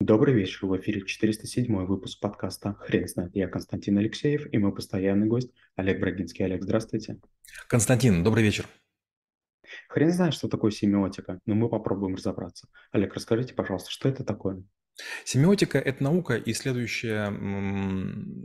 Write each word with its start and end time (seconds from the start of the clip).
Добрый 0.00 0.32
вечер, 0.32 0.64
в 0.64 0.76
эфире 0.76 1.04
407 1.04 1.84
выпуск 1.84 2.20
подкаста 2.20 2.74
«Хрен 2.74 3.08
знает». 3.08 3.34
Я 3.34 3.48
Константин 3.48 3.98
Алексеев 3.98 4.46
и 4.52 4.56
мой 4.56 4.72
постоянный 4.72 5.26
гость 5.26 5.50
Олег 5.74 5.98
Брагинский. 5.98 6.44
Олег, 6.44 6.62
здравствуйте. 6.62 7.18
Константин, 7.66 8.22
добрый 8.22 8.44
вечер. 8.44 8.68
Хрен 9.88 10.12
знает, 10.12 10.34
что 10.34 10.46
такое 10.46 10.70
семиотика, 10.70 11.40
но 11.46 11.56
мы 11.56 11.68
попробуем 11.68 12.14
разобраться. 12.14 12.68
Олег, 12.92 13.12
расскажите, 13.14 13.54
пожалуйста, 13.54 13.90
что 13.90 14.08
это 14.08 14.22
такое? 14.22 14.62
Семиотика– 15.24 15.78
это 15.84 16.02
наука, 16.02 16.36
исследующая 16.36 17.32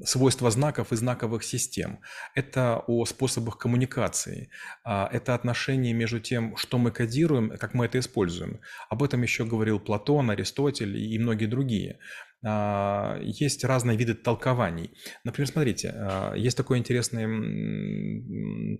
свойства 0.06 0.52
знаков 0.52 0.92
и 0.92 0.96
знаковых 0.96 1.44
систем. 1.44 2.00
Это 2.36 2.84
о 2.88 3.06
способах 3.06 3.58
коммуникации. 3.58 4.50
А, 4.84 5.10
это 5.12 5.34
отношение 5.34 5.94
между 5.94 6.20
тем, 6.20 6.56
что 6.58 6.78
мы 6.78 6.92
кодируем, 6.92 7.58
как 7.58 7.74
мы 7.74 7.86
это 7.86 8.00
используем. 8.00 8.60
Об 8.90 9.04
этом 9.04 9.22
еще 9.24 9.46
говорил 9.46 9.80
Платон, 9.80 10.30
Аристотель 10.30 10.98
и 10.98 11.18
многие 11.20 11.48
другие. 11.48 12.00
А, 12.46 13.20
есть 13.22 13.64
разные 13.64 13.98
виды 13.98 14.16
толкований. 14.16 14.92
Например, 15.24 15.48
смотрите, 15.48 15.94
а, 15.96 16.34
есть 16.34 16.58
такое 16.58 16.78
интересное 16.78 17.28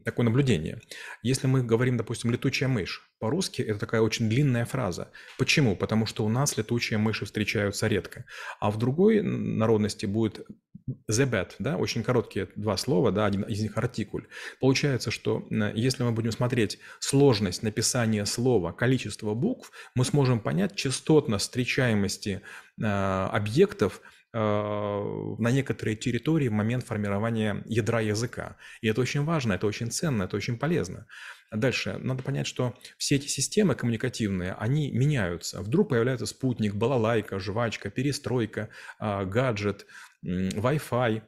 такое 0.04 0.26
наблюдение. 0.26 0.82
Если 1.22 1.48
мы 1.48 1.64
говорим, 1.64 1.98
допустим, 1.98 2.32
«летучая 2.32 2.68
мышь», 2.70 3.10
по-русски 3.20 3.62
это 3.62 3.80
такая 3.80 4.02
очень 4.02 4.30
длинная 4.30 4.66
фраза. 4.66 5.12
Почему? 5.38 5.76
Потому 5.78 6.06
что 6.06 6.26
у 6.26 6.30
нас 6.30 6.58
летучие 6.58 7.00
мыши 7.00 7.26
встречаются 7.26 7.88
редко. 7.88 8.26
А 8.60 8.70
в 8.70 8.78
другой 8.78 9.22
народности 9.22 10.06
будет 10.06 10.46
the 10.88 11.30
bad, 11.30 11.52
да, 11.60 11.78
очень 11.78 12.04
короткие 12.04 12.48
два 12.56 12.78
слова, 12.78 13.12
да, 13.12 13.26
один 13.26 13.44
из 13.44 13.62
них 13.62 13.78
артикуль. 13.78 14.28
Получается, 14.60 15.12
что 15.12 15.48
если 15.74 16.04
мы 16.04 16.12
будем 16.12 16.32
смотреть 16.32 16.80
сложность 17.00 17.64
написания 17.64 18.26
слова, 18.26 18.72
количество 18.72 19.34
букв, 19.34 19.72
мы 19.96 20.06
сможем 20.06 20.40
понять 20.40 20.76
частотность 20.76 21.46
встречаемости 21.46 22.42
э, 22.82 22.84
объектов 22.86 24.02
э, 24.34 24.38
на 24.40 25.52
некоторые 25.52 25.96
территории 25.96 26.48
в 26.48 26.54
момент 26.54 26.86
формирования 26.86 27.64
ядра 27.66 28.02
языка. 28.02 28.58
И 28.82 28.88
это 28.88 29.02
очень 29.02 29.24
важно, 29.24 29.54
это 29.54 29.68
очень 29.68 29.92
ценно, 29.92 30.24
это 30.24 30.36
очень 30.36 30.58
полезно. 30.58 31.08
Дальше, 31.54 31.98
надо 32.00 32.24
понять, 32.24 32.48
что 32.48 32.74
все 32.98 33.16
эти 33.16 33.28
системы 33.28 33.76
коммуникативные, 33.76 34.54
они 34.54 34.92
меняются. 34.92 35.62
Вдруг 35.62 35.90
появляется 35.90 36.26
спутник, 36.26 36.74
балалайка, 36.74 37.40
жвачка, 37.40 37.92
перестройка, 37.92 38.70
э, 39.00 39.26
гаджет, 39.26 39.86
Wi-Fi. 40.24 41.22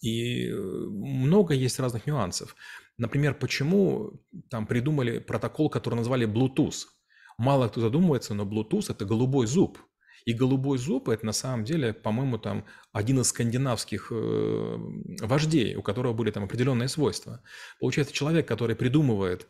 И 0.00 0.48
э, 0.48 0.54
много 0.54 1.54
есть 1.54 1.78
разных 1.78 2.06
нюансов. 2.06 2.56
Например, 2.98 3.34
почему 3.34 4.20
там 4.50 4.66
придумали 4.66 5.18
протокол, 5.18 5.70
который 5.70 5.94
назвали 5.94 6.26
Bluetooth? 6.26 6.86
Мало 7.38 7.68
кто 7.68 7.80
задумывается, 7.80 8.34
но 8.34 8.44
Bluetooth– 8.44 8.86
это 8.90 9.04
голубой 9.04 9.46
зуб. 9.46 9.78
И 10.26 10.32
голубой 10.32 10.76
зуб– 10.76 11.08
это 11.10 11.24
на 11.24 11.32
самом 11.32 11.64
деле, 11.64 11.94
по-моему, 11.94 12.36
там 12.36 12.64
один 12.92 13.20
из 13.20 13.28
скандинавских 13.28 14.08
э, 14.10 14.76
вождей, 15.22 15.76
у 15.76 15.82
которого 15.82 16.12
были 16.14 16.32
там 16.32 16.42
определенные 16.42 16.88
свойства. 16.88 17.42
Получается, 17.78 18.12
человек, 18.12 18.48
который 18.48 18.74
придумывает 18.74 19.46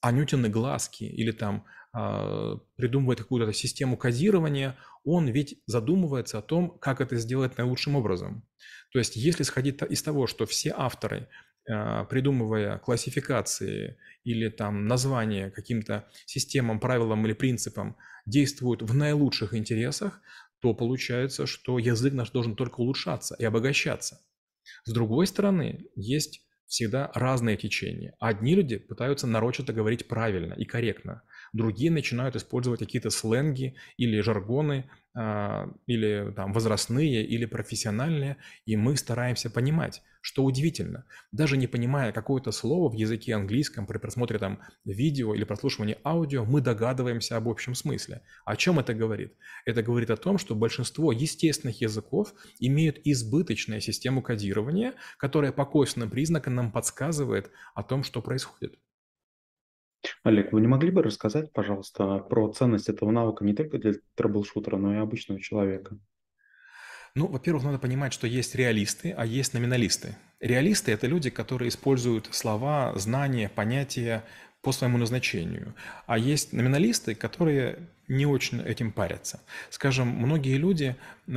анютины 0.00 0.48
глазки 0.48 1.04
или 1.04 1.30
там 1.30 1.66
э, 1.94 2.56
придумывает 2.76 3.20
какую-то 3.20 3.52
систему 3.52 3.98
кодирования, 3.98 4.78
он 5.04 5.28
ведь 5.28 5.60
задумывается 5.66 6.38
о 6.38 6.42
том, 6.42 6.78
как 6.78 7.02
это 7.02 7.16
сделать 7.16 7.58
наилучшим 7.58 7.94
образом. 7.94 8.48
То 8.92 8.98
есть 8.98 9.16
если 9.16 9.42
сходить 9.42 9.82
из 9.82 10.02
того, 10.02 10.26
что 10.26 10.46
все 10.46 10.72
авторы, 10.74 11.28
придумывая 11.66 12.78
классификации 12.78 13.96
или 14.24 14.48
там 14.48 14.86
названия 14.86 15.50
каким-то 15.50 16.08
системам, 16.26 16.80
правилам 16.80 17.26
или 17.26 17.32
принципам, 17.32 17.96
действуют 18.26 18.82
в 18.82 18.94
наилучших 18.94 19.54
интересах, 19.54 20.20
то 20.60 20.74
получается, 20.74 21.46
что 21.46 21.78
язык 21.78 22.14
наш 22.14 22.30
должен 22.30 22.56
только 22.56 22.80
улучшаться 22.80 23.34
и 23.38 23.44
обогащаться. 23.44 24.20
С 24.84 24.92
другой 24.92 25.26
стороны, 25.26 25.86
есть 25.94 26.42
всегда 26.66 27.10
разные 27.14 27.56
течения. 27.56 28.14
Одни 28.18 28.54
люди 28.54 28.78
пытаются 28.78 29.26
нарочито 29.26 29.72
говорить 29.72 30.08
правильно 30.08 30.54
и 30.54 30.64
корректно, 30.64 31.22
другие 31.52 31.90
начинают 31.90 32.36
использовать 32.36 32.80
какие-то 32.80 33.10
сленги 33.10 33.76
или 33.96 34.20
жаргоны, 34.20 34.90
а, 34.90 35.03
или 35.14 36.32
там 36.34 36.52
возрастные, 36.52 37.24
или 37.24 37.44
профессиональные, 37.44 38.36
и 38.66 38.76
мы 38.76 38.96
стараемся 38.96 39.48
понимать, 39.48 40.02
что 40.20 40.42
удивительно. 40.42 41.04
Даже 41.30 41.56
не 41.56 41.66
понимая 41.68 42.10
какое-то 42.10 42.50
слово 42.50 42.90
в 42.90 42.94
языке 42.94 43.34
английском 43.34 43.86
при 43.86 43.98
просмотре 43.98 44.38
там 44.38 44.58
видео 44.84 45.34
или 45.34 45.44
прослушивании 45.44 45.98
аудио, 46.04 46.44
мы 46.44 46.60
догадываемся 46.60 47.36
об 47.36 47.48
общем 47.48 47.74
смысле. 47.74 48.22
О 48.44 48.56
чем 48.56 48.80
это 48.80 48.92
говорит? 48.92 49.34
Это 49.66 49.82
говорит 49.82 50.10
о 50.10 50.16
том, 50.16 50.38
что 50.38 50.56
большинство 50.56 51.12
естественных 51.12 51.80
языков 51.80 52.34
имеют 52.58 52.98
избыточную 53.04 53.80
систему 53.80 54.20
кодирования, 54.20 54.94
которая 55.18 55.52
по 55.52 55.64
косвенным 55.64 56.10
признакам 56.10 56.54
нам 56.56 56.72
подсказывает 56.72 57.50
о 57.74 57.84
том, 57.84 58.02
что 58.02 58.20
происходит. 58.20 58.78
Олег, 60.24 60.52
вы 60.52 60.62
не 60.62 60.66
могли 60.66 60.90
бы 60.90 61.02
рассказать, 61.02 61.52
пожалуйста, 61.52 62.16
про 62.18 62.50
ценность 62.50 62.88
этого 62.88 63.10
навыка 63.10 63.44
не 63.44 63.54
только 63.54 63.78
для 63.78 63.92
трэблшутера, 64.14 64.78
но 64.78 64.94
и 64.94 64.98
обычного 64.98 65.38
человека? 65.38 65.98
Ну, 67.14 67.26
во-первых, 67.26 67.62
надо 67.62 67.78
понимать, 67.78 68.14
что 68.14 68.26
есть 68.26 68.54
реалисты, 68.54 69.14
а 69.16 69.26
есть 69.26 69.52
номиналисты. 69.52 70.16
Реалисты– 70.40 70.92
это 70.92 71.06
люди, 71.06 71.28
которые 71.28 71.68
используют 71.68 72.28
слова, 72.30 72.94
знания, 72.96 73.50
понятия 73.54 74.24
по 74.62 74.72
своему 74.72 74.96
назначению. 74.96 75.74
А 76.06 76.16
есть 76.16 76.54
номиналисты, 76.54 77.14
которые 77.14 77.80
не 78.08 78.24
очень 78.24 78.62
этим 78.62 78.92
парятся. 78.92 79.40
Скажем, 79.68 80.08
многие 80.08 80.56
люди 80.56 80.96
э, 81.26 81.32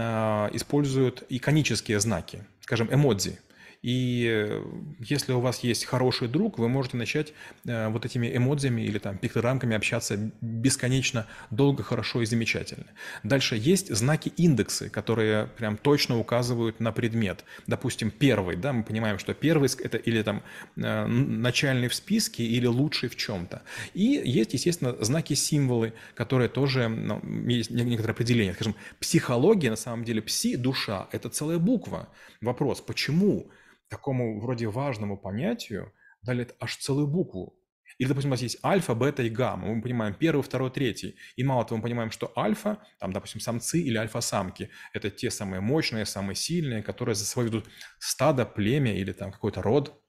используют 0.53 1.25
иконические 1.27 1.99
знаки, 1.99 2.45
скажем, 2.61 2.87
эмодзи– 2.91 3.37
и 3.81 4.27
э, 4.29 4.63
если 4.99 5.33
у 5.33 5.39
вас 5.39 5.59
есть 5.59 5.85
хороший 5.85 6.27
друг, 6.27 6.57
вы 6.57 6.69
можете 6.69 6.97
начать 6.97 7.33
э, 7.65 7.87
вот 7.89 8.05
этими 8.05 8.35
эмодзиями 8.35 8.81
или 8.81 8.97
там 8.97 9.17
пиктограммками 9.17 9.75
общаться 9.75 10.31
бесконечно 10.41 11.27
долго, 11.51 11.83
хорошо 11.83 12.21
и 12.21 12.25
замечательно. 12.25 12.87
Дальше 13.23 13.55
есть 13.55 13.93
знаки 13.93 14.31
индексы, 14.37 14.89
которые 14.89 15.47
прям 15.47 15.77
точно 15.77 16.19
указывают 16.19 16.79
на 16.79 16.91
предмет. 16.91 17.43
Допустим, 17.67 18.11
первый, 18.11 18.55
да, 18.55 18.73
мы 18.73 18.83
понимаем, 18.83 19.19
что 19.19 19.33
первый 19.33 19.69
это 19.79 19.97
или 19.97 20.23
там 20.23 20.43
э, 20.75 21.05
начальный 21.05 21.87
в 21.87 21.95
списке, 21.95 22.43
или 22.43 22.65
лучший 22.65 23.09
в 23.09 23.15
чем-то. 23.15 23.61
И 23.93 24.21
есть, 24.23 24.53
естественно, 24.53 24.95
знаки-символы, 24.99 25.93
которые 26.15 26.49
тоже 26.49 26.87
ну, 26.87 27.21
есть 27.47 27.69
некоторое 27.69 28.13
определение. 28.13 28.53
Скажем, 28.53 28.75
психология, 28.99 29.69
на 29.69 29.75
самом 29.75 30.03
деле, 30.03 30.21
пси-душа– 30.21 31.07
это 31.11 31.29
целая 31.29 31.59
буква. 31.59 32.09
Вопрос, 32.41 32.81
почему? 32.81 33.49
Такому 33.89 34.39
вроде 34.39 34.67
важному 34.67 35.17
понятию 35.17 35.93
дали 36.21 36.47
аж 36.59 36.77
целую 36.77 37.07
букву. 37.07 37.57
Или, 37.97 38.09
допустим, 38.09 38.29
у 38.29 38.33
нас 38.33 38.41
есть 38.41 38.63
альфа, 38.63 38.93
бета 38.93 39.23
и 39.23 39.29
гамма. 39.29 39.73
Мы 39.73 39.81
понимаем 39.81 40.13
первый, 40.13 40.41
второй, 40.41 40.69
третий. 40.69 41.15
И 41.35 41.43
мало 41.43 41.65
того, 41.65 41.77
мы 41.77 41.83
понимаем, 41.83 42.11
что 42.11 42.31
альфа, 42.37 42.83
там, 42.99 43.11
допустим, 43.11 43.41
самцы 43.41 43.79
или 43.79 43.97
альфа-самки, 43.97 44.69
это 44.93 45.09
те 45.09 45.31
самые 45.31 45.61
мощные, 45.61 46.05
самые 46.05 46.35
сильные, 46.35 46.83
которые 46.83 47.15
за 47.15 47.25
собой 47.25 47.45
ведут 47.47 47.69
стадо, 47.97 48.45
племя 48.45 48.95
или 48.95 49.13
там 49.13 49.31
какой-то 49.31 49.61
род. 49.61 49.99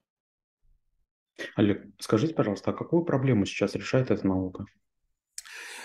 Олег, 1.56 1.86
скажите, 2.00 2.34
пожалуйста, 2.34 2.72
а 2.72 2.74
какую 2.74 3.04
проблему 3.04 3.46
сейчас 3.46 3.74
решает 3.74 4.10
эта 4.10 4.26
наука? 4.26 4.64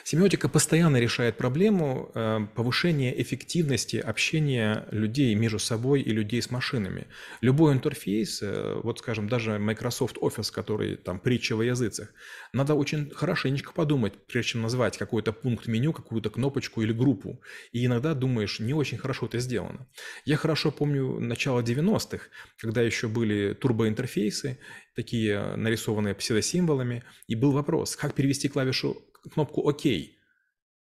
Семиотика 0.05 0.49
постоянно 0.49 0.97
решает 0.97 1.37
проблему 1.37 2.11
э, 2.13 2.39
повышения 2.55 3.21
эффективности 3.21 3.95
общения 3.95 4.85
людей 4.91 5.33
между 5.33 5.59
собой 5.59 6.01
и 6.01 6.11
людей 6.11 6.41
с 6.41 6.51
машинами. 6.51 7.07
Любой 7.39 7.73
интерфейс, 7.73 8.41
э, 8.41 8.81
вот 8.83 8.99
скажем, 8.99 9.29
даже 9.29 9.59
Microsoft 9.59 10.17
Office, 10.17 10.51
который 10.51 10.97
там 10.97 11.19
притча 11.19 11.55
во 11.55 11.63
языцах, 11.63 12.09
надо 12.51 12.75
очень 12.75 13.11
хорошенечко 13.11 13.71
подумать, 13.71 14.13
прежде 14.27 14.51
чем 14.51 14.61
назвать 14.61 14.97
какой-то 14.97 15.31
пункт 15.31 15.67
меню, 15.67 15.93
какую-то 15.93 16.29
кнопочку 16.29 16.81
или 16.81 16.91
группу. 16.91 17.41
И 17.71 17.85
иногда 17.85 18.13
думаешь, 18.13 18.59
не 18.59 18.73
очень 18.73 18.97
хорошо 18.97 19.27
это 19.27 19.39
сделано. 19.39 19.88
Я 20.25 20.35
хорошо 20.35 20.71
помню 20.71 21.19
начало 21.21 21.61
90-х, 21.61 22.25
когда 22.57 22.81
еще 22.81 23.07
были 23.07 23.53
турбоинтерфейсы, 23.53 24.59
такие 24.95 25.56
нарисованные 25.56 26.13
псевдосимволами, 26.13 27.03
и 27.27 27.35
был 27.35 27.53
вопрос, 27.53 27.95
как 27.95 28.13
перевести 28.15 28.49
клавишу 28.49 29.01
кнопку 29.31 29.61
«Ок». 29.61 29.81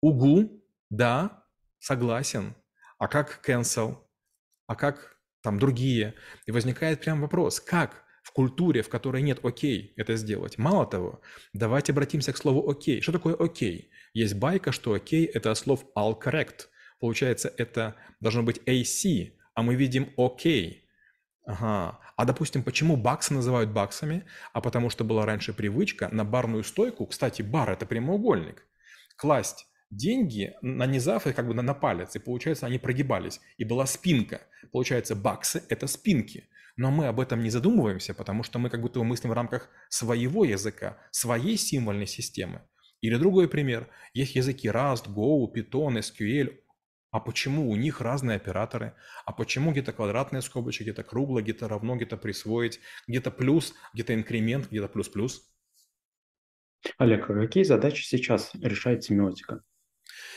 Угу, 0.01 0.63
да, 0.91 1.45
согласен. 1.79 2.55
А 2.99 3.09
как 3.09 3.41
cancel? 3.47 3.97
А 4.67 4.75
как 4.75 5.19
там 5.43 5.59
другие? 5.59 6.15
И 6.47 6.53
возникает 6.53 7.01
прям 7.01 7.21
вопрос, 7.21 7.61
как 7.61 8.05
в 8.23 8.33
культуре, 8.33 8.83
в 8.83 8.89
которой 8.89 9.23
нет 9.23 9.45
окей, 9.45 9.93
это 9.97 10.17
сделать. 10.17 10.59
Мало 10.59 10.87
того, 10.87 11.21
давайте 11.53 11.93
обратимся 11.93 12.33
к 12.33 12.37
слову 12.37 12.71
окей. 12.71 13.01
Что 13.01 13.13
такое 13.13 13.35
окей? 13.35 13.91
Есть 14.15 14.35
байка, 14.35 14.73
что 14.73 14.95
окей– 14.95 15.25
это 15.35 15.51
от 15.51 15.59
слов 15.59 15.85
all 15.97 16.21
correct. 16.21 16.69
Получается, 17.01 17.53
это 17.57 17.97
должно 18.21 18.43
быть 18.43 18.59
AC, 18.67 19.33
а 19.55 19.63
мы 19.63 19.75
видим 19.75 20.13
окей. 20.17 20.82
Ага. 21.45 21.99
А 22.17 22.25
допустим, 22.25 22.63
почему 22.63 22.97
баксы 22.97 23.35
называют 23.35 23.71
баксами? 23.71 24.25
А 24.53 24.61
потому 24.61 24.91
что 24.91 25.05
была 25.05 25.27
раньше 25.27 25.53
привычка 25.53 26.09
на 26.13 26.25
барную 26.25 26.63
стойку, 26.63 27.07
кстати, 27.07 27.43
бар– 27.43 27.71
это 27.73 27.85
прямоугольник, 27.85 28.65
класть 29.17 29.67
деньги, 29.91 30.55
нанизав 30.63 31.27
их 31.27 31.35
как 31.35 31.47
бы 31.47 31.55
на, 31.55 31.63
на 31.63 31.75
палец, 31.75 32.17
и 32.17 32.19
получается 32.19 32.67
они 32.67 32.79
прогибались, 32.79 33.41
и 33.59 33.65
была 33.65 33.87
спинка. 33.87 34.43
Получается, 34.73 35.15
баксы– 35.15 35.63
это 35.69 35.87
спинки. 35.87 36.49
Но 36.77 36.91
мы 36.91 37.07
об 37.07 37.21
этом 37.21 37.43
не 37.43 37.51
задумываемся, 37.51 38.15
потому 38.15 38.43
что 38.43 38.59
мы 38.59 38.71
как 38.71 38.81
будто 38.81 39.03
мыслим 39.03 39.31
в 39.31 39.35
рамках 39.35 39.69
своего 39.91 40.45
языка, 40.45 40.97
своей 41.11 41.59
символьной 41.59 42.07
системы. 42.07 42.63
Или 43.03 43.17
другой 43.17 43.49
пример. 43.49 43.89
Есть 44.15 44.37
языки 44.37 44.69
Rust, 44.69 45.09
Go, 45.09 45.53
Python, 45.53 45.99
SQL. 45.99 46.57
А 47.13 47.21
почему 47.21 47.71
у 47.71 47.77
них 47.77 48.01
разные 48.01 48.37
операторы? 48.37 48.95
А 49.27 49.33
почему 49.33 49.71
где-то 49.71 49.93
квадратные 49.93 50.41
скобочки, 50.41 50.83
где-то 50.83 51.05
круглое, 51.05 51.43
где-то 51.43 51.69
равно, 51.69 51.95
где-то 51.95 52.17
присвоить, 52.17 52.81
где-то 53.07 53.31
плюс, 53.31 53.75
где-то 53.93 54.15
инкремент, 54.15 54.71
где-то 54.71 54.89
плюс-плюс? 54.89 55.47
Олег, 56.97 57.29
а 57.29 57.35
какие 57.35 57.65
задачи 57.65 58.03
сейчас 58.03 58.51
решает 58.55 59.05
семиотика? 59.05 59.63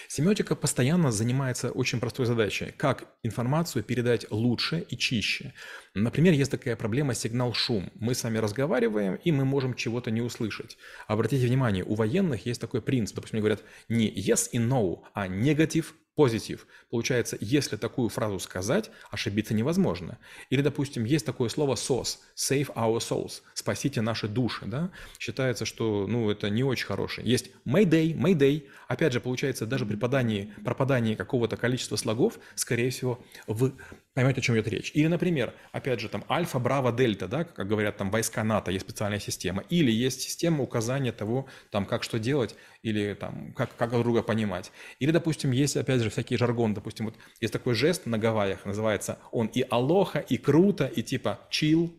Семиотика 0.09 0.55
постоянно 0.55 1.11
занимается 1.11 1.71
очень 1.71 1.99
простой 2.01 2.25
задачей. 2.25 2.73
Как 2.77 3.07
информацию 3.23 3.81
передать 3.83 4.29
лучше 4.29 4.85
и 4.89 4.97
чище. 4.97 5.53
Например, 5.93 6.33
есть 6.33 6.51
такая 6.51 6.75
проблема 6.75 7.15
сигнал-шум. 7.15 7.89
Мы 7.95 8.13
с 8.15 8.23
вами 8.23 8.37
разговариваем, 8.37 9.15
и 9.15 9.31
мы 9.31 9.45
можем 9.45 9.75
чего-то 9.75 10.11
не 10.11 10.21
услышать. 10.21 10.77
Обратите 11.07 11.47
внимание, 11.47 11.85
у 11.85 11.95
военных 11.95 12.45
есть 12.45 12.61
такой 12.61 12.81
принцип. 12.81 13.15
Допустим, 13.15 13.37
они 13.37 13.41
говорят 13.41 13.63
не 13.87 14.13
yes 14.13 14.49
и 14.51 14.59
no, 14.59 15.03
а 15.13 15.27
негатив 15.27 15.95
позитив. 16.15 16.67
Получается, 16.89 17.37
если 17.39 17.75
такую 17.75 18.09
фразу 18.09 18.39
сказать, 18.39 18.89
ошибиться 19.11 19.53
невозможно. 19.53 20.17
Или, 20.49 20.61
допустим, 20.61 21.03
есть 21.03 21.25
такое 21.25 21.49
слово 21.49 21.75
SOS, 21.75 22.17
save 22.35 22.73
our 22.73 22.97
souls, 22.97 23.41
спасите 23.53 24.01
наши 24.01 24.27
души, 24.27 24.65
да? 24.65 24.91
Считается, 25.19 25.65
что, 25.65 26.07
ну, 26.07 26.29
это 26.29 26.49
не 26.49 26.63
очень 26.63 26.85
хорошее. 26.85 27.29
Есть 27.29 27.51
Mayday, 27.65 28.13
Mayday. 28.13 28.67
Опять 28.87 29.13
же, 29.13 29.19
получается, 29.19 29.65
даже 29.65 29.85
при 29.85 29.95
подании, 29.95 30.53
пропадании 30.63 31.15
какого-то 31.15 31.57
количества 31.57 31.97
слогов, 31.97 32.39
скорее 32.55 32.89
всего, 32.89 33.23
вы 33.47 33.73
поймете, 34.15 34.39
о 34.39 34.41
чем 34.41 34.55
идет 34.55 34.67
речь. 34.69 34.91
Или, 34.93 35.07
например, 35.07 35.53
опять 35.73 35.99
же, 35.99 36.07
там 36.07 36.23
Альфа, 36.29 36.57
Браво, 36.57 36.93
Дельта, 36.93 37.27
да, 37.27 37.43
как 37.43 37.67
говорят 37.67 37.97
там 37.97 38.09
войска 38.09 38.43
НАТО, 38.43 38.71
есть 38.71 38.85
специальная 38.85 39.19
система. 39.19 39.63
Или 39.69 39.91
есть 39.91 40.21
система 40.21 40.63
указания 40.63 41.11
того, 41.11 41.47
там, 41.69 41.85
как 41.85 42.01
что 42.01 42.17
делать, 42.17 42.55
или 42.81 43.13
там, 43.13 43.53
как, 43.53 43.75
как 43.75 43.91
друга 43.91 44.23
понимать. 44.23 44.71
Или, 44.99 45.11
допустим, 45.11 45.51
есть, 45.51 45.75
опять 45.75 46.01
же, 46.01 46.09
всякий 46.09 46.37
жаргон, 46.37 46.73
допустим, 46.73 47.05
вот 47.07 47.15
есть 47.41 47.51
такой 47.51 47.75
жест 47.75 48.05
на 48.05 48.17
Гавайях, 48.17 48.65
называется 48.65 49.19
он 49.31 49.47
и 49.47 49.65
алоха, 49.69 50.19
и 50.19 50.37
круто, 50.37 50.85
и 50.85 51.03
типа 51.03 51.41
чил. 51.49 51.93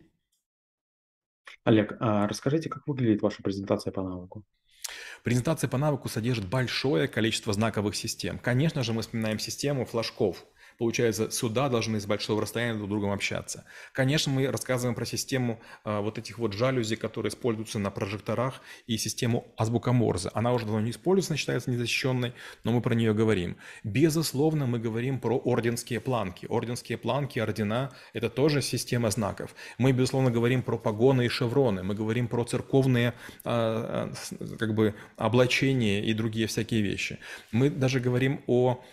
Олег, 1.65 1.95
а 1.99 2.27
расскажите, 2.27 2.67
как 2.67 2.87
выглядит 2.87 3.21
ваша 3.21 3.43
презентация 3.43 3.93
по 3.93 4.01
навыку? 4.01 4.43
Презентация 5.23 5.67
по 5.67 5.77
навыку 5.77 6.09
содержит 6.09 6.47
большое 6.47 7.07
количество 7.07 7.53
знаковых 7.53 7.95
систем. 7.95 8.39
Конечно 8.39 8.81
же, 8.81 8.93
мы 8.93 9.03
вспоминаем 9.03 9.37
систему 9.37 9.85
флажков– 9.85 10.43
Получается, 10.77 11.31
сюда 11.31 11.69
должны 11.69 11.99
с 11.99 12.05
большого 12.05 12.41
расстояния 12.41 12.75
друг 12.75 12.87
с 12.87 12.89
другом 12.89 13.11
общаться. 13.11 13.65
Конечно, 13.93 14.31
мы 14.31 14.47
рассказываем 14.47 14.93
про 14.93 15.05
систему 15.05 15.59
э, 15.83 15.99
вот 15.99 16.19
этих 16.19 16.37
вот 16.37 16.53
жалюзи, 16.53 16.95
которые 16.97 17.31
используются 17.31 17.79
на 17.79 17.89
прожекторах, 17.89 18.61
и 18.85 18.97
систему 18.97 19.47
азбука 19.57 19.91
Морзе. 19.91 20.29
Она 20.35 20.53
уже 20.53 20.65
давно 20.65 20.81
не 20.81 20.91
используется, 20.91 21.33
она 21.33 21.37
считается 21.37 21.71
незащищенной, 21.71 22.33
но 22.63 22.71
мы 22.71 22.81
про 22.81 22.93
нее 22.93 23.15
говорим. 23.15 23.57
Безусловно, 23.83 24.67
мы 24.67 24.77
говорим 24.77 25.19
про 25.19 25.37
орденские 25.37 25.99
планки. 25.99 26.45
Орденские 26.47 26.99
планки, 26.99 27.39
ордена– 27.39 27.91
это 28.13 28.29
тоже 28.29 28.61
система 28.61 29.09
знаков. 29.09 29.55
Мы, 29.79 29.93
безусловно, 29.93 30.29
говорим 30.29 30.61
про 30.61 30.77
погоны 30.77 31.25
и 31.25 31.29
шевроны. 31.29 31.81
Мы 31.81 31.95
говорим 31.95 32.27
про 32.27 32.43
церковные 32.43 33.15
э, 33.45 34.13
как 34.59 34.75
бы 34.75 34.93
облачения 35.15 36.05
и 36.05 36.13
другие 36.13 36.45
всякие 36.45 36.81
вещи. 36.81 37.17
Мы 37.51 37.71
даже 37.71 37.99
говорим 37.99 38.41
о 38.45 38.83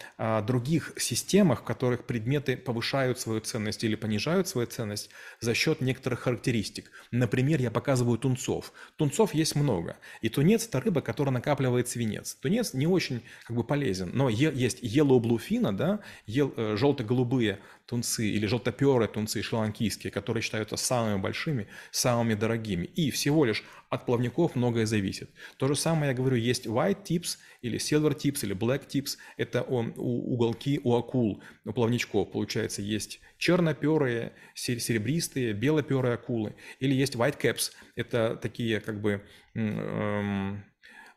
других 0.46 0.94
системах, 0.96 1.62
которых 1.74 2.04
предметы 2.06 2.56
повышают 2.56 3.18
свою 3.18 3.40
ценность 3.40 3.82
или 3.82 3.96
понижают 3.96 4.46
свою 4.46 4.68
ценность 4.68 5.10
за 5.40 5.54
счет 5.54 5.80
некоторых 5.80 6.20
характеристик. 6.20 6.92
Например, 7.10 7.60
я 7.60 7.72
показываю 7.72 8.16
тунцов. 8.16 8.72
Тунцов 8.96 9.34
есть 9.34 9.56
много. 9.56 9.96
И 10.20 10.28
тунец– 10.28 10.66
это 10.68 10.80
рыба, 10.80 11.00
которая 11.00 11.32
накапливает 11.32 11.88
свинец. 11.88 12.36
Тунец 12.36 12.74
не 12.74 12.86
очень 12.86 13.22
как 13.44 13.56
бы 13.56 13.64
полезен, 13.64 14.10
но 14.14 14.28
есть 14.28 14.84
yellow 14.84 15.18
bluefin, 15.20 15.72
да, 15.72 16.00
э, 16.28 16.76
желто-голубые 16.76 17.58
тунцы 17.86 18.26
или 18.28 18.46
желтоперые 18.46 19.08
тунцы 19.08 19.42
шри-ланкийские, 19.42 20.10
которые 20.10 20.42
считаются 20.42 20.76
самыми 20.76 21.20
большими, 21.20 21.68
самыми 21.90 22.34
дорогими. 22.34 22.84
И 22.84 23.10
всего 23.10 23.44
лишь 23.44 23.64
от 23.90 24.06
плавников 24.06 24.56
многое 24.56 24.86
зависит. 24.86 25.30
То 25.58 25.68
же 25.68 25.76
самое, 25.76 26.10
я 26.10 26.16
говорю, 26.16 26.36
есть 26.36 26.66
white 26.66 27.04
tips 27.04 27.38
или 27.62 27.78
silver 27.78 28.16
tips 28.16 28.44
или 28.44 28.56
black 28.56 28.86
tips. 28.86 29.16
Это 29.36 29.62
уголки 29.62 30.80
у 30.82 30.96
акул, 30.96 31.42
у 31.64 31.72
плавничков. 31.72 32.32
Получается, 32.32 32.82
есть 32.82 33.20
черноперые, 33.38 34.32
серебристые, 34.54 35.52
белоперые 35.52 36.14
акулы. 36.14 36.56
Или 36.80 36.94
есть 36.94 37.14
white 37.16 37.38
caps. 37.40 37.72
Это 37.96 38.36
такие 38.36 38.80
как 38.80 39.00
бы 39.00 39.22
эм, 39.54 40.64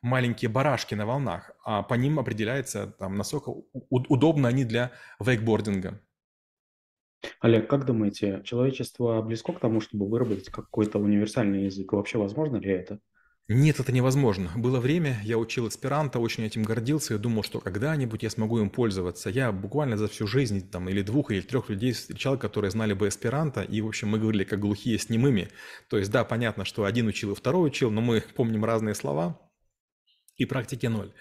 маленькие 0.02 0.50
барашки 0.50 0.96
на 0.96 1.06
волнах, 1.06 1.52
а 1.64 1.84
по 1.84 1.94
ним 1.96 2.20
определяется, 2.20 2.88
там, 2.88 3.18
насколько 3.18 3.50
удобно 3.90 4.48
они 4.48 4.66
для 4.66 4.92
вейкбординга. 5.20 6.02
Олег, 7.40 7.70
как 7.70 7.86
думаете, 7.86 8.42
человечество 8.44 9.22
близко 9.22 9.54
к 9.54 9.60
тому, 9.60 9.82
чтобы 9.82 10.08
выработать 10.08 10.50
какой-то 10.50 11.00
универсальный 11.00 11.66
язык? 11.66 11.94
Вообще 11.94 12.18
возможно 12.18 12.58
ли 12.58 12.70
это? 12.70 13.00
Нет, 13.50 13.80
это 13.80 13.94
невозможно. 13.94 14.52
Было 14.58 14.82
время, 14.82 15.22
я 15.24 15.38
учил 15.38 15.70
эсперанто, 15.70 16.20
очень 16.20 16.44
этим 16.44 16.64
гордился 16.64 17.14
и 17.14 17.18
думал, 17.18 17.44
что 17.44 17.62
когда-нибудь 17.62 18.22
я 18.22 18.30
смогу 18.30 18.60
им 18.60 18.70
пользоваться. 18.70 19.30
Я 19.30 19.54
буквально 19.54 19.96
за 19.96 20.10
всю 20.10 20.28
жизнь, 20.28 20.70
там, 20.70 20.90
или 20.90 21.02
двух, 21.02 21.32
или 21.32 21.40
трех 21.40 21.70
людей 21.70 21.94
встречал, 21.94 22.38
которые 22.38 22.72
знали 22.72 22.92
бы 22.92 23.08
эсперанто, 23.08 23.62
и, 23.62 23.80
в 23.80 23.88
общем, 23.88 24.10
мы 24.10 24.20
говорили 24.20 24.44
как 24.44 24.60
глухие 24.60 25.00
с 25.00 25.10
немыми. 25.10 25.48
То 25.90 25.98
есть, 25.98 26.12
да, 26.12 26.26
понятно, 26.26 26.66
что 26.66 26.84
один 26.84 27.08
учил 27.08 27.32
и 27.32 27.36
второй 27.36 27.68
учил, 27.68 27.90
но 27.90 28.02
мы 28.02 28.22
помним 28.36 28.66
разные 28.66 28.96
слова, 28.96 29.40
и 30.38 30.46
практики 30.46 30.86
ноль. 30.86 31.12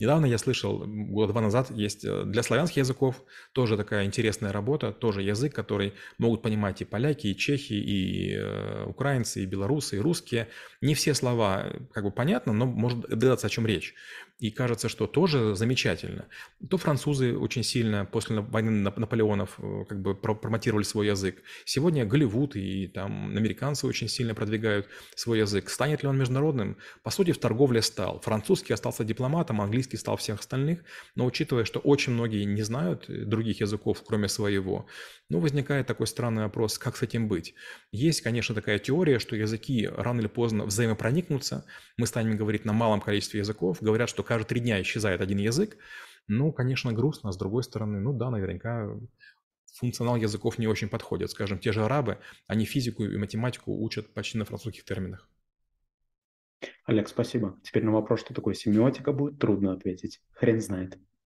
Недавно 0.00 0.26
я 0.26 0.36
слышал, 0.36 0.84
года 0.86 1.32
два 1.32 1.40
назад 1.40 1.70
есть 1.70 2.04
э, 2.04 2.24
для 2.24 2.42
славянских 2.42 2.78
языков 2.78 3.22
тоже 3.52 3.76
такая 3.76 4.04
интересная 4.04 4.52
работа, 4.52 4.92
тоже 4.92 5.22
язык, 5.22 5.54
который 5.54 5.94
могут 6.18 6.42
понимать 6.42 6.80
и 6.82 6.84
поляки, 6.84 7.28
и 7.28 7.36
чехи, 7.36 7.74
и 7.74 8.34
э, 8.34 8.84
украинцы, 8.86 9.42
и 9.42 9.46
белорусы, 9.46 9.96
и 9.96 10.00
русские. 10.00 10.48
Не 10.80 10.94
все 10.94 11.14
слова 11.14 11.62
э, 11.66 11.80
как 11.92 12.04
бы 12.04 12.10
понятно, 12.10 12.52
но 12.52 12.66
может 12.66 13.00
догадаться, 13.00 13.46
о 13.46 13.50
чем 13.50 13.66
речь 13.66 13.94
и 14.44 14.50
кажется, 14.50 14.90
что 14.90 15.06
тоже 15.06 15.54
замечательно. 15.54 16.26
То 16.68 16.76
французы 16.76 17.34
очень 17.34 17.62
сильно 17.62 18.04
после 18.04 18.40
войны 18.40 18.70
Наполеонов 18.70 19.58
э, 19.58 19.84
как 19.88 20.02
бы 20.02 20.14
промотировали 20.14 20.84
свой 20.84 21.06
язык. 21.06 21.42
Сегодня 21.64 22.04
Голливуд 22.04 22.54
и 22.54 22.88
там 22.88 23.34
американцы 23.34 23.86
очень 23.86 24.06
сильно 24.06 24.34
продвигают 24.34 24.86
свой 25.16 25.38
язык. 25.38 25.70
Станет 25.70 26.02
ли 26.02 26.10
он 26.10 26.18
международным? 26.18 26.76
По 27.02 27.10
сути, 27.10 27.32
в 27.32 27.38
торговле 27.38 27.80
стал. 27.80 28.20
Французский 28.20 28.74
остался 28.74 29.02
дипломатом, 29.02 29.62
английский 29.62 29.96
стал 29.96 30.18
всех 30.18 30.40
остальных. 30.40 30.80
Но 31.14 31.24
учитывая, 31.24 31.64
что 31.64 31.80
очень 31.80 32.12
многие 32.12 32.44
не 32.44 32.62
знают 32.62 33.06
других 33.08 33.62
языков, 33.62 34.02
кроме 34.06 34.28
своего, 34.28 34.86
ну, 35.30 35.40
возникает 35.40 35.86
такой 35.86 36.06
странный 36.06 36.42
вопрос, 36.42 36.76
как 36.76 36.98
с 36.98 37.02
этим 37.02 37.28
быть? 37.28 37.54
Есть, 37.92 38.20
конечно, 38.20 38.54
такая 38.54 38.78
теория, 38.78 39.18
что 39.18 39.36
языки 39.36 39.88
рано 39.88 40.20
или 40.20 40.28
поздно 40.28 40.66
взаимопроникнутся. 40.66 41.64
Мы 41.96 42.06
станем 42.06 42.36
говорить 42.36 42.66
на 42.66 42.74
малом 42.74 43.00
количестве 43.00 43.40
языков. 43.40 43.78
Говорят, 43.80 44.10
что 44.10 44.22
каждые 44.34 44.48
три 44.48 44.60
дня 44.60 44.82
исчезает 44.82 45.20
один 45.20 45.38
язык. 45.38 45.76
Ну, 46.26 46.52
конечно, 46.52 46.92
грустно. 46.92 47.30
С 47.30 47.36
другой 47.36 47.62
стороны, 47.62 48.00
ну 48.00 48.12
да, 48.12 48.30
наверняка 48.30 48.90
функционал 49.74 50.16
языков 50.16 50.58
не 50.58 50.66
очень 50.66 50.88
подходит. 50.88 51.30
Скажем, 51.30 51.58
те 51.58 51.72
же 51.72 51.84
арабы, 51.84 52.18
они 52.48 52.64
физику 52.64 53.04
и 53.04 53.16
математику 53.16 53.72
учат 53.80 54.12
почти 54.12 54.38
на 54.38 54.44
французских 54.44 54.84
терминах. 54.84 55.28
Олег, 56.84 57.08
спасибо. 57.08 57.60
Теперь 57.62 57.84
на 57.84 57.92
вопрос, 57.92 58.20
что 58.20 58.34
такое 58.34 58.54
семиотика, 58.54 59.12
будет 59.12 59.38
трудно 59.38 59.72
ответить. 59.72 60.20
Хрен 60.32 60.60
знает. 60.60 60.98